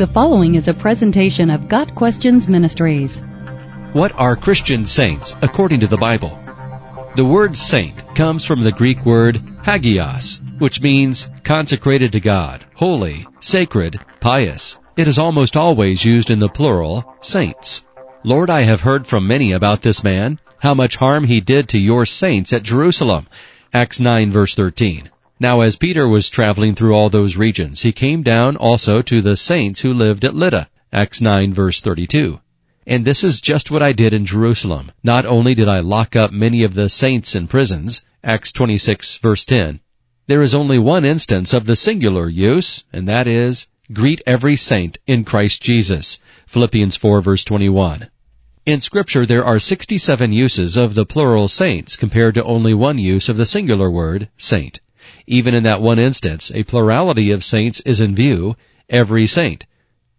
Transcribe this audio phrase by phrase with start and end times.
[0.00, 3.20] The following is a presentation of Got Questions Ministries.
[3.92, 6.38] What are Christian saints according to the Bible?
[7.16, 13.26] The word saint comes from the Greek word hagios, which means consecrated to God, holy,
[13.40, 14.78] sacred, pious.
[14.96, 17.84] It is almost always used in the plural, saints.
[18.24, 21.78] Lord, I have heard from many about this man, how much harm he did to
[21.78, 23.26] your saints at Jerusalem.
[23.74, 25.10] Acts 9 verse 13.
[25.42, 29.38] Now as Peter was traveling through all those regions, he came down also to the
[29.38, 30.68] saints who lived at Lydda.
[30.92, 32.40] Acts 9 verse 32.
[32.86, 34.92] And this is just what I did in Jerusalem.
[35.02, 39.46] Not only did I lock up many of the saints in prisons, Acts 26 verse
[39.46, 39.80] 10.
[40.26, 44.98] There is only one instance of the singular use, and that is, greet every saint
[45.06, 46.18] in Christ Jesus.
[46.48, 48.08] Philippians 4 verse 21.
[48.66, 53.30] In scripture there are 67 uses of the plural saints compared to only one use
[53.30, 54.80] of the singular word, saint.
[55.32, 58.56] Even in that one instance, a plurality of saints is in view,
[58.88, 59.64] every saint.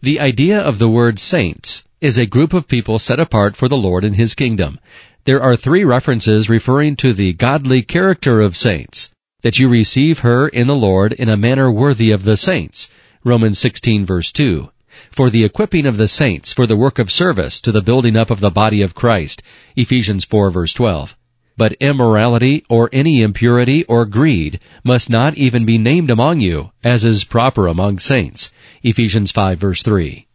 [0.00, 3.76] The idea of the word saints is a group of people set apart for the
[3.76, 4.78] Lord and His kingdom.
[5.24, 9.10] There are three references referring to the godly character of saints.
[9.42, 12.88] That you receive her in the Lord in a manner worthy of the saints.
[13.24, 14.70] Romans 16 verse 2.
[15.10, 18.30] For the equipping of the saints for the work of service to the building up
[18.30, 19.42] of the body of Christ.
[19.74, 21.16] Ephesians 4 verse 12
[21.56, 27.04] but immorality or any impurity or greed must not even be named among you, as
[27.04, 28.52] is proper among saints.
[28.82, 30.26] Ephesians 5 verse 3.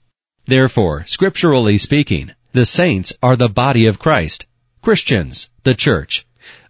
[0.45, 4.45] Therefore, scripturally speaking, the saints are the body of Christ.
[4.81, 6.25] Christians, the church.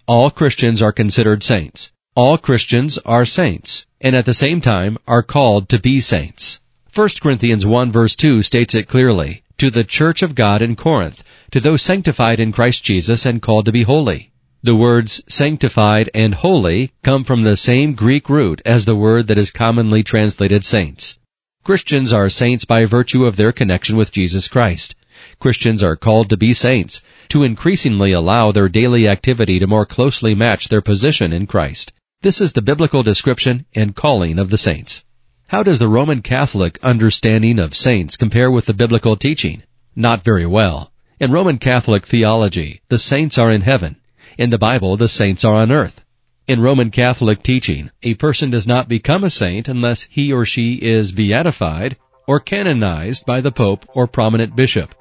[0.07, 1.91] All Christians are considered saints.
[2.15, 6.59] All Christians are saints, and at the same time are called to be saints.
[6.93, 11.23] 1 Corinthians 1 verse 2 states it clearly, to the church of God in Corinth,
[11.51, 14.31] to those sanctified in Christ Jesus and called to be holy.
[14.67, 19.37] The words sanctified and holy come from the same Greek root as the word that
[19.37, 21.19] is commonly translated saints.
[21.63, 24.93] Christians are saints by virtue of their connection with Jesus Christ.
[25.39, 30.35] Christians are called to be saints, to increasingly allow their daily activity to more closely
[30.35, 31.93] match their position in Christ.
[32.21, 35.05] This is the biblical description and calling of the saints.
[35.47, 39.63] How does the Roman Catholic understanding of saints compare with the biblical teaching?
[39.95, 40.91] Not very well.
[41.21, 43.95] In Roman Catholic theology, the saints are in heaven.
[44.37, 46.05] In the Bible, the saints are on earth.
[46.47, 50.75] In Roman Catholic teaching, a person does not become a saint unless he or she
[50.75, 54.93] is beatified or canonized by the Pope or prominent bishop.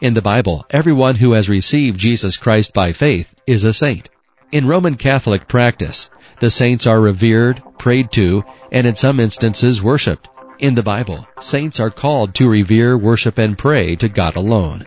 [0.00, 4.08] In the Bible, everyone who has received Jesus Christ by faith is a saint.
[4.52, 6.08] In Roman Catholic practice,
[6.38, 10.28] the saints are revered, prayed to, and in some instances worshipped.
[10.60, 14.86] In the Bible, saints are called to revere, worship, and pray to God alone.